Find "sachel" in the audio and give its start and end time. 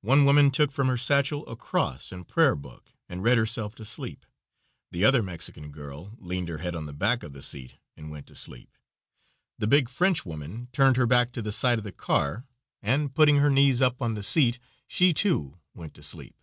0.96-1.46